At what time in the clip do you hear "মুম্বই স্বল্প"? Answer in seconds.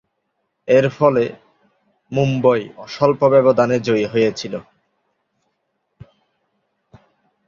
2.11-3.21